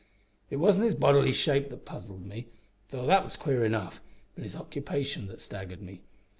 It 0.49 0.55
wasn't 0.55 0.85
his 0.85 0.95
bodily 0.95 1.31
shape 1.31 1.69
that 1.69 1.85
puzzled 1.85 2.25
me, 2.25 2.47
though 2.89 3.05
that 3.05 3.23
was 3.23 3.35
queer 3.35 3.63
enough, 3.63 4.01
but 4.33 4.43
his 4.43 4.55
occupation 4.55 5.27
that 5.27 5.39
staggered 5.41 5.83
me. 5.83 6.01